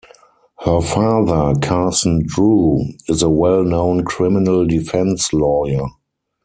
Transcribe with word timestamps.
Her 0.65 0.81
father, 0.81 1.53
Carson 1.61 2.23
Drew, 2.25 2.79
is 3.07 3.21
a 3.21 3.29
well-known 3.29 4.03
criminal 4.03 4.65
defense 4.65 5.31
lawyer. 5.31 5.89